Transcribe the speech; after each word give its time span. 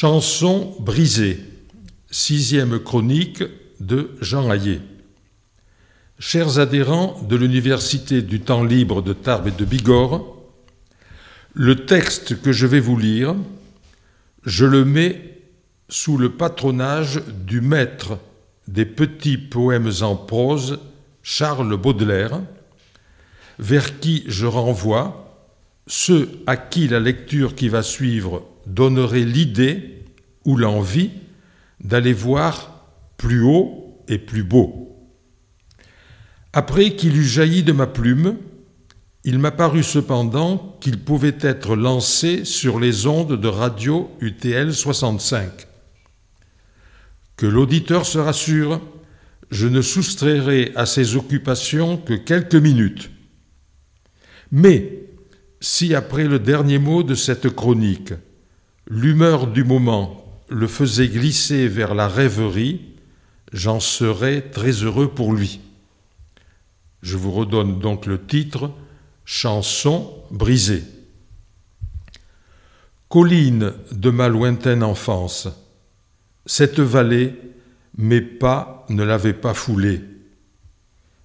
Chanson 0.00 0.76
brisée, 0.78 1.40
sixième 2.08 2.78
chronique 2.78 3.42
de 3.80 4.10
Jean 4.20 4.48
Hayet. 4.48 4.80
Chers 6.20 6.60
adhérents 6.60 7.20
de 7.28 7.34
l'Université 7.34 8.22
du 8.22 8.38
temps 8.38 8.62
libre 8.62 9.02
de 9.02 9.12
Tarbes 9.12 9.48
et 9.48 9.50
de 9.50 9.64
Bigorre, 9.64 10.36
le 11.52 11.84
texte 11.84 12.40
que 12.40 12.52
je 12.52 12.68
vais 12.68 12.78
vous 12.78 12.96
lire, 12.96 13.34
je 14.44 14.66
le 14.66 14.84
mets 14.84 15.40
sous 15.88 16.16
le 16.16 16.30
patronage 16.30 17.20
du 17.26 17.60
maître 17.60 18.20
des 18.68 18.86
petits 18.86 19.36
poèmes 19.36 19.90
en 20.02 20.14
prose, 20.14 20.78
Charles 21.24 21.76
Baudelaire, 21.76 22.40
vers 23.58 23.98
qui 23.98 24.22
je 24.28 24.46
renvoie 24.46 25.42
ceux 25.88 26.28
à 26.46 26.56
qui 26.56 26.86
la 26.86 27.00
lecture 27.00 27.56
qui 27.56 27.68
va 27.68 27.82
suivre 27.82 28.44
donnerait 28.68 29.24
l'idée 29.24 30.04
ou 30.44 30.56
l'envie 30.56 31.10
d'aller 31.80 32.12
voir 32.12 32.86
plus 33.16 33.42
haut 33.42 34.02
et 34.08 34.18
plus 34.18 34.44
beau. 34.44 34.96
Après 36.52 36.96
qu'il 36.96 37.16
eut 37.16 37.24
jailli 37.24 37.62
de 37.62 37.72
ma 37.72 37.86
plume, 37.86 38.36
il 39.24 39.38
m'a 39.38 39.50
paru 39.50 39.82
cependant 39.82 40.78
qu'il 40.80 40.98
pouvait 41.00 41.36
être 41.40 41.76
lancé 41.76 42.44
sur 42.44 42.80
les 42.80 43.06
ondes 43.06 43.38
de 43.38 43.48
radio 43.48 44.10
UTL 44.20 44.72
65. 44.72 45.66
Que 47.36 47.46
l'auditeur 47.46 48.06
se 48.06 48.18
rassure, 48.18 48.80
je 49.50 49.66
ne 49.66 49.82
soustrairai 49.82 50.72
à 50.76 50.86
ses 50.86 51.16
occupations 51.16 51.96
que 51.96 52.14
quelques 52.14 52.54
minutes. 52.54 53.10
Mais 54.50 55.04
si 55.60 55.94
après 55.94 56.24
le 56.24 56.38
dernier 56.38 56.78
mot 56.78 57.02
de 57.02 57.14
cette 57.14 57.50
chronique, 57.50 58.14
l'humeur 58.88 59.46
du 59.46 59.64
moment 59.64 60.24
le 60.48 60.66
faisait 60.66 61.08
glisser 61.08 61.68
vers 61.68 61.94
la 61.94 62.08
rêverie, 62.08 62.80
j'en 63.52 63.80
serais 63.80 64.40
très 64.40 64.70
heureux 64.70 65.08
pour 65.08 65.34
lui. 65.34 65.60
Je 67.02 67.16
vous 67.16 67.30
redonne 67.30 67.78
donc 67.78 68.06
le 68.06 68.24
titre 68.24 68.70
Chanson 69.24 70.10
brisée. 70.30 70.84
Colline 73.10 73.74
de 73.92 74.10
ma 74.10 74.28
lointaine 74.28 74.82
enfance, 74.82 75.48
cette 76.46 76.80
vallée, 76.80 77.34
mes 77.96 78.22
pas 78.22 78.86
ne 78.88 79.02
l'avaient 79.02 79.34
pas 79.34 79.54
foulée. 79.54 80.00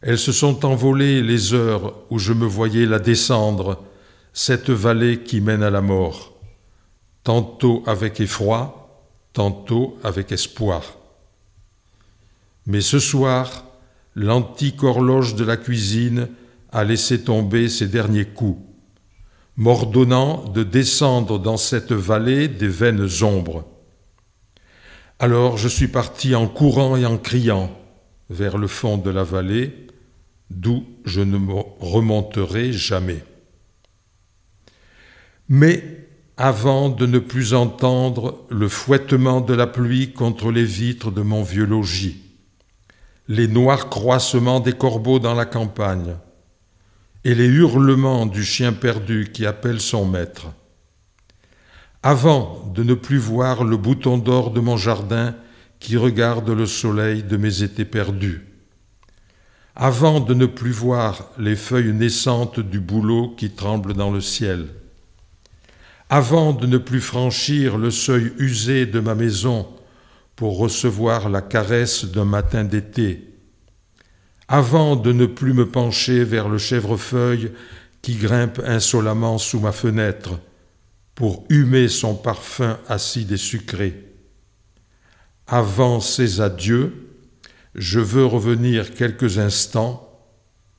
Elles 0.00 0.18
se 0.18 0.32
sont 0.32 0.64
envolées 0.64 1.22
les 1.22 1.54
heures 1.54 1.94
où 2.10 2.18
je 2.18 2.32
me 2.32 2.46
voyais 2.46 2.86
la 2.86 2.98
descendre, 2.98 3.84
cette 4.32 4.70
vallée 4.70 5.22
qui 5.22 5.40
mène 5.40 5.62
à 5.62 5.70
la 5.70 5.80
mort 5.80 6.31
tantôt 7.24 7.82
avec 7.86 8.20
effroi, 8.20 9.06
tantôt 9.32 9.98
avec 10.02 10.32
espoir. 10.32 10.98
Mais 12.66 12.80
ce 12.80 12.98
soir, 12.98 13.64
l'antique 14.14 14.82
horloge 14.82 15.34
de 15.34 15.44
la 15.44 15.56
cuisine 15.56 16.28
a 16.70 16.84
laissé 16.84 17.22
tomber 17.22 17.68
ses 17.68 17.88
derniers 17.88 18.26
coups, 18.26 18.60
m'ordonnant 19.56 20.48
de 20.48 20.62
descendre 20.62 21.38
dans 21.38 21.56
cette 21.56 21.92
vallée 21.92 22.48
des 22.48 22.68
veines 22.68 23.08
ombres. 23.22 23.66
Alors 25.18 25.56
je 25.56 25.68
suis 25.68 25.88
parti 25.88 26.34
en 26.34 26.48
courant 26.48 26.96
et 26.96 27.06
en 27.06 27.18
criant 27.18 27.70
vers 28.30 28.58
le 28.58 28.66
fond 28.66 28.96
de 28.96 29.10
la 29.10 29.24
vallée, 29.24 29.86
d'où 30.50 30.84
je 31.04 31.20
ne 31.20 31.38
remonterai 31.80 32.72
jamais. 32.72 33.22
Mais 35.48 36.02
avant 36.36 36.88
de 36.88 37.04
ne 37.04 37.18
plus 37.18 37.52
entendre 37.52 38.40
le 38.48 38.68
fouettement 38.68 39.40
de 39.40 39.52
la 39.52 39.66
pluie 39.66 40.12
contre 40.12 40.50
les 40.50 40.64
vitres 40.64 41.10
de 41.10 41.20
mon 41.20 41.42
vieux 41.42 41.66
logis, 41.66 42.22
les 43.28 43.48
noirs 43.48 43.90
croissements 43.90 44.60
des 44.60 44.72
corbeaux 44.72 45.18
dans 45.18 45.34
la 45.34 45.44
campagne, 45.44 46.16
et 47.24 47.34
les 47.34 47.46
hurlements 47.46 48.26
du 48.26 48.44
chien 48.44 48.72
perdu 48.72 49.30
qui 49.32 49.46
appelle 49.46 49.80
son 49.80 50.06
maître. 50.06 50.46
Avant 52.02 52.72
de 52.74 52.82
ne 52.82 52.94
plus 52.94 53.18
voir 53.18 53.62
le 53.62 53.76
bouton 53.76 54.18
d'or 54.18 54.50
de 54.50 54.60
mon 54.60 54.76
jardin 54.76 55.36
qui 55.78 55.96
regarde 55.96 56.48
le 56.50 56.66
soleil 56.66 57.22
de 57.22 57.36
mes 57.36 57.62
étés 57.62 57.84
perdus. 57.84 58.48
Avant 59.76 60.18
de 60.18 60.34
ne 60.34 60.46
plus 60.46 60.72
voir 60.72 61.30
les 61.38 61.56
feuilles 61.56 61.92
naissantes 61.92 62.58
du 62.58 62.80
bouleau 62.80 63.34
qui 63.36 63.50
tremblent 63.50 63.94
dans 63.94 64.10
le 64.10 64.20
ciel 64.20 64.68
avant 66.12 66.52
de 66.52 66.66
ne 66.66 66.76
plus 66.76 67.00
franchir 67.00 67.78
le 67.78 67.90
seuil 67.90 68.34
usé 68.36 68.84
de 68.84 69.00
ma 69.00 69.14
maison 69.14 69.66
pour 70.36 70.58
recevoir 70.58 71.30
la 71.30 71.40
caresse 71.40 72.04
d'un 72.04 72.26
matin 72.26 72.64
d'été, 72.64 73.32
avant 74.46 74.94
de 74.94 75.10
ne 75.10 75.24
plus 75.24 75.54
me 75.54 75.66
pencher 75.66 76.22
vers 76.24 76.50
le 76.50 76.58
chèvrefeuille 76.58 77.52
qui 78.02 78.16
grimpe 78.16 78.60
insolemment 78.66 79.38
sous 79.38 79.58
ma 79.58 79.72
fenêtre 79.72 80.38
pour 81.14 81.46
humer 81.48 81.88
son 81.88 82.14
parfum 82.14 82.78
acide 82.90 83.32
et 83.32 83.38
sucré. 83.38 83.94
Avant 85.46 86.00
ces 86.00 86.42
adieux, 86.42 87.08
je 87.74 88.00
veux 88.00 88.26
revenir 88.26 88.92
quelques 88.92 89.38
instants, 89.38 90.20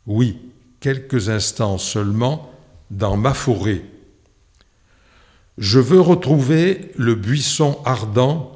oui, 0.06 0.38
quelques 0.80 1.30
instants 1.30 1.80
seulement, 1.80 2.54
dans 2.92 3.18
ma 3.18 3.34
forêt 3.34 3.82
je 5.58 5.80
veux 5.80 6.02
retrouver 6.02 6.92
le 6.98 7.16
buisson 7.16 7.80
ardent 7.86 8.54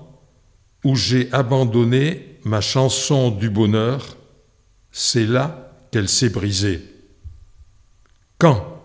où 0.84 0.96
j'ai 0.96 1.32
abandonné 1.32 2.40
ma 2.44 2.62
chanson 2.62 3.30
du 3.30 3.50
bonheur, 3.50 4.18
c'est 4.92 5.26
là 5.26 5.74
qu'elle 5.92 6.10
s'est 6.10 6.30
brisée. 6.30 6.82
Quand? 8.38 8.82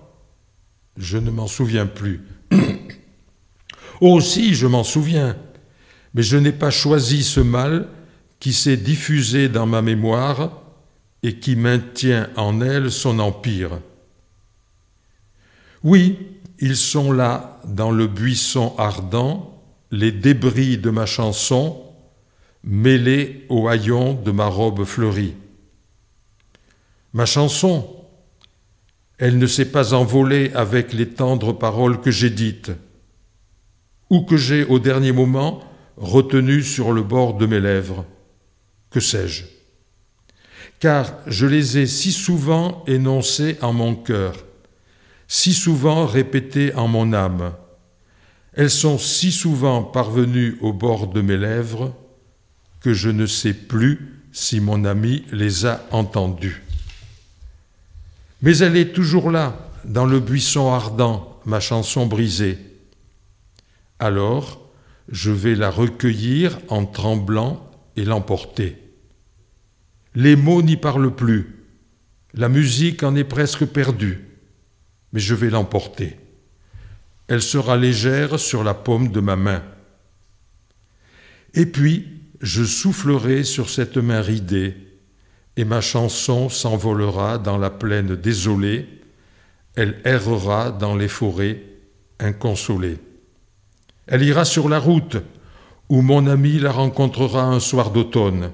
Je 0.97 1.17
ne 1.17 1.31
m'en 1.31 1.47
souviens 1.47 1.87
plus. 1.87 2.23
oh 4.01 4.21
si, 4.21 4.55
je 4.55 4.67
m'en 4.67 4.85
souviens, 4.85 5.37
mais 6.15 6.23
je 6.23 6.37
n'ai 6.37 6.53
pas 6.53 6.71
choisi 6.71 7.23
ce 7.23 7.41
mal 7.41 7.89
qui 8.41 8.53
s'est 8.53 8.77
diffusé 8.77 9.49
dans 9.49 9.67
ma 9.67 9.81
mémoire 9.81 10.61
et 11.23 11.39
qui 11.39 11.57
maintient 11.57 12.29
en 12.37 12.61
elle 12.61 12.91
son 12.91 13.21
empire. 13.21 13.79
Oui, 15.85 16.19
ils 16.63 16.77
sont 16.77 17.11
là, 17.11 17.61
dans 17.65 17.91
le 17.91 18.07
buisson 18.07 18.73
ardent, 18.79 19.61
les 19.91 20.13
débris 20.13 20.79
de 20.79 20.91
ma 20.91 21.07
chanson, 21.07 21.83
mêlés 22.63 23.45
aux 23.49 23.67
haillons 23.67 24.15
de 24.15 24.31
ma 24.31 24.47
robe 24.47 24.85
fleurie. 24.85 25.35
Ma 27.15 27.27
chanson, 27.27 27.85
elle 29.19 29.39
ne 29.39 29.47
s'est 29.49 29.73
pas 29.73 29.93
envolée 29.93 30.53
avec 30.55 30.93
les 30.93 31.09
tendres 31.09 31.53
paroles 31.53 32.01
que 32.01 32.13
j'ai 32.13 32.31
dites, 32.31 32.71
ou 34.09 34.23
que 34.23 34.37
j'ai 34.37 34.65
au 34.65 34.79
dernier 34.79 35.11
moment 35.11 35.65
retenues 35.97 36.63
sur 36.63 36.93
le 36.93 37.03
bord 37.03 37.35
de 37.35 37.47
mes 37.47 37.61
lèvres. 37.61 38.05
Que 38.89 39.01
sais-je? 39.01 39.47
Car 40.79 41.13
je 41.27 41.47
les 41.47 41.79
ai 41.79 41.87
si 41.89 42.13
souvent 42.13 42.85
énoncées 42.87 43.59
en 43.63 43.73
mon 43.73 43.97
cœur 43.97 44.45
si 45.35 45.55
souvent 45.55 46.05
répétées 46.05 46.75
en 46.75 46.89
mon 46.89 47.15
âme. 47.15 47.55
Elles 48.53 48.69
sont 48.69 48.99
si 48.99 49.33
souvent 49.33 49.83
parvenues 49.83 50.59
au 50.61 50.75
bord 50.75 51.07
de 51.07 51.23
mes 51.23 51.39
lèvres 51.39 51.97
que 52.81 52.93
je 52.93 53.09
ne 53.09 53.25
sais 53.25 53.55
plus 53.55 54.27
si 54.31 54.61
mon 54.61 54.85
ami 54.85 55.25
les 55.33 55.65
a 55.65 55.87
entendues. 55.91 56.63
Mais 58.43 58.59
elle 58.59 58.77
est 58.77 58.93
toujours 58.93 59.31
là, 59.31 59.71
dans 59.87 60.05
le 60.05 60.21
buisson 60.21 60.71
ardent, 60.71 61.41
ma 61.47 61.61
chanson 61.61 62.05
brisée. 62.05 62.59
Alors, 64.01 64.61
je 65.09 65.31
vais 65.31 65.55
la 65.55 65.71
recueillir 65.71 66.59
en 66.69 66.85
tremblant 66.85 67.71
et 67.97 68.05
l'emporter. 68.05 68.77
Les 70.15 70.37
mots 70.37 70.61
n'y 70.61 70.77
parlent 70.77 71.17
plus, 71.17 71.65
la 72.35 72.51
musique 72.51 73.03
en 73.03 73.17
est 73.17 73.25
presque 73.25 73.65
perdue 73.65 74.29
mais 75.13 75.21
je 75.21 75.35
vais 75.35 75.51
l'emporter. 75.51 76.17
Elle 77.29 77.43
sera 77.43 77.77
légère 77.77 78.39
sur 78.39 78.65
la 78.65 78.75
paume 78.75 79.11
de 79.11 79.21
ma 79.21 79.37
main. 79.37 79.63
Et 81.55 81.67
puis, 81.67 82.09
je 82.41 82.65
soufflerai 82.65 83.45
sur 83.45 83.71
cette 83.71 83.97
main 83.97 84.21
ridée, 84.21 84.77
et 85.57 85.65
ma 85.65 85.81
chanson 85.81 86.49
s'envolera 86.49 87.39
dans 87.39 87.59
la 87.59 87.71
plaine 87.71 88.17
désolée, 88.17 88.89
elle 89.77 90.01
errera 90.05 90.71
dans 90.71 90.97
les 90.97 91.09
forêts 91.09 91.63
inconsolée. 92.19 92.99
Elle 94.07 94.23
ira 94.23 94.45
sur 94.45 94.69
la 94.69 94.79
route 94.79 95.17
où 95.89 96.03
mon 96.03 96.27
ami 96.27 96.59
la 96.59 96.73
rencontrera 96.73 97.45
un 97.45 97.61
soir 97.61 97.91
d'automne, 97.91 98.51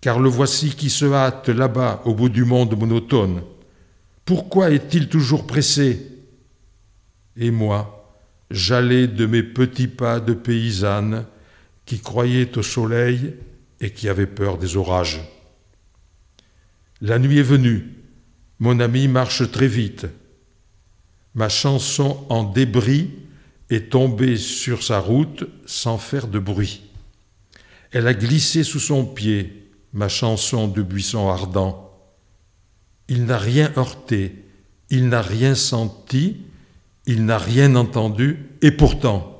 car 0.00 0.18
le 0.18 0.28
voici 0.28 0.70
qui 0.70 0.90
se 0.90 1.04
hâte 1.04 1.48
là-bas 1.48 2.02
au 2.04 2.14
bout 2.14 2.28
du 2.28 2.44
monde 2.44 2.76
monotone. 2.78 3.42
Pourquoi 4.34 4.70
est-il 4.70 5.10
toujours 5.10 5.46
pressé? 5.46 6.06
Et 7.36 7.50
moi, 7.50 8.18
j'allais 8.50 9.06
de 9.06 9.26
mes 9.26 9.42
petits 9.42 9.88
pas 9.88 10.20
de 10.20 10.32
paysanne 10.32 11.26
qui 11.84 12.00
croyaient 12.00 12.56
au 12.56 12.62
soleil 12.62 13.34
et 13.78 13.90
qui 13.90 14.08
avaient 14.08 14.26
peur 14.26 14.56
des 14.56 14.78
orages. 14.78 15.20
La 17.02 17.18
nuit 17.18 17.40
est 17.40 17.42
venue, 17.42 17.92
mon 18.58 18.80
ami 18.80 19.06
marche 19.06 19.50
très 19.50 19.68
vite. 19.68 20.06
Ma 21.34 21.50
chanson 21.50 22.24
en 22.30 22.42
débris 22.42 23.10
est 23.68 23.90
tombée 23.90 24.38
sur 24.38 24.82
sa 24.82 24.98
route 24.98 25.44
sans 25.66 25.98
faire 25.98 26.26
de 26.26 26.38
bruit. 26.38 26.84
Elle 27.90 28.06
a 28.06 28.14
glissé 28.14 28.64
sous 28.64 28.80
son 28.80 29.04
pied, 29.04 29.70
ma 29.92 30.08
chanson 30.08 30.68
de 30.68 30.80
buisson 30.80 31.28
ardent. 31.28 31.91
Il 33.08 33.24
n'a 33.24 33.38
rien 33.38 33.72
heurté, 33.76 34.44
il 34.90 35.08
n'a 35.08 35.22
rien 35.22 35.54
senti, 35.54 36.38
il 37.06 37.24
n'a 37.24 37.38
rien 37.38 37.74
entendu, 37.74 38.48
et 38.62 38.70
pourtant, 38.70 39.32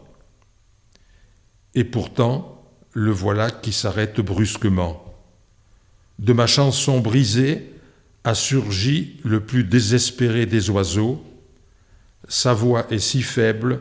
et 1.74 1.84
pourtant, 1.84 2.64
le 2.92 3.10
voilà 3.10 3.50
qui 3.50 3.72
s'arrête 3.72 4.20
brusquement. 4.20 5.02
De 6.18 6.32
ma 6.32 6.46
chanson 6.46 7.00
brisée 7.00 7.72
a 8.24 8.34
surgi 8.34 9.20
le 9.24 9.40
plus 9.40 9.64
désespéré 9.64 10.46
des 10.46 10.70
oiseaux. 10.70 11.24
Sa 12.28 12.52
voix 12.52 12.86
est 12.90 12.98
si 12.98 13.22
faible 13.22 13.80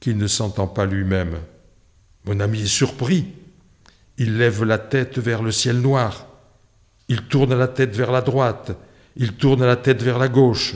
qu'il 0.00 0.16
ne 0.16 0.26
s'entend 0.26 0.66
pas 0.66 0.86
lui-même. 0.86 1.38
Mon 2.24 2.40
ami 2.40 2.62
est 2.62 2.66
surpris. 2.66 3.26
Il 4.18 4.36
lève 4.36 4.64
la 4.64 4.78
tête 4.78 5.18
vers 5.18 5.42
le 5.42 5.52
ciel 5.52 5.80
noir. 5.80 6.26
Il 7.08 7.22
tourne 7.22 7.56
la 7.56 7.68
tête 7.68 7.94
vers 7.94 8.12
la 8.12 8.20
droite. 8.20 8.72
Il 9.16 9.34
tourne 9.34 9.64
la 9.64 9.76
tête 9.76 10.02
vers 10.02 10.18
la 10.18 10.28
gauche. 10.28 10.74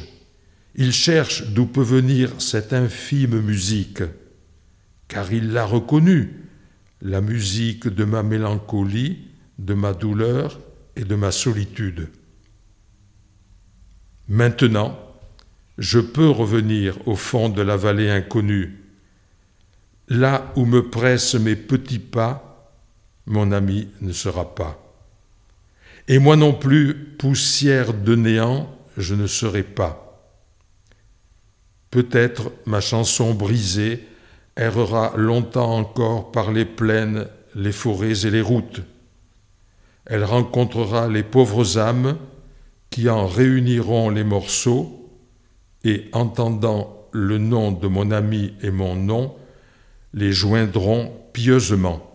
Il 0.75 0.92
cherche 0.92 1.48
d'où 1.50 1.66
peut 1.66 1.82
venir 1.82 2.32
cette 2.38 2.72
infime 2.72 3.40
musique, 3.40 4.02
car 5.08 5.32
il 5.32 5.52
l'a 5.52 5.64
reconnue, 5.64 6.44
la 7.00 7.20
musique 7.20 7.86
de 7.86 8.04
ma 8.04 8.22
mélancolie, 8.22 9.19
de 9.58 9.75
ma 9.75 9.92
douleur 9.92 10.60
et 10.96 11.04
de 11.04 11.14
ma 11.14 11.31
solitude. 11.31 12.08
Maintenant, 14.26 14.98
je 15.78 15.98
peux 16.00 16.28
revenir 16.28 16.96
au 17.06 17.14
fond 17.14 17.48
de 17.48 17.62
la 17.62 17.76
vallée 17.76 18.10
inconnue. 18.10 18.81
Là 20.08 20.52
où 20.56 20.64
me 20.64 20.88
pressent 20.88 21.34
mes 21.34 21.56
petits 21.56 21.98
pas, 21.98 22.72
mon 23.26 23.52
ami 23.52 23.88
ne 24.00 24.12
sera 24.12 24.54
pas. 24.54 24.83
Et 26.08 26.18
moi 26.18 26.36
non 26.36 26.52
plus, 26.52 26.94
poussière 27.18 27.94
de 27.94 28.14
néant, 28.14 28.68
je 28.96 29.14
ne 29.14 29.26
serai 29.26 29.62
pas. 29.62 30.30
Peut-être 31.90 32.52
ma 32.66 32.80
chanson 32.80 33.34
brisée 33.34 34.06
errera 34.56 35.14
longtemps 35.16 35.76
encore 35.76 36.30
par 36.30 36.52
les 36.52 36.64
plaines, 36.64 37.26
les 37.54 37.72
forêts 37.72 38.26
et 38.26 38.30
les 38.30 38.40
routes. 38.40 38.82
Elle 40.06 40.24
rencontrera 40.24 41.08
les 41.08 41.22
pauvres 41.22 41.78
âmes 41.78 42.18
qui 42.90 43.08
en 43.08 43.26
réuniront 43.26 44.10
les 44.10 44.24
morceaux 44.24 45.10
et, 45.84 46.08
entendant 46.12 47.08
le 47.12 47.38
nom 47.38 47.72
de 47.72 47.86
mon 47.86 48.10
ami 48.10 48.54
et 48.62 48.70
mon 48.70 48.94
nom, 48.94 49.34
les 50.12 50.32
joindront 50.32 51.12
pieusement. 51.32 52.13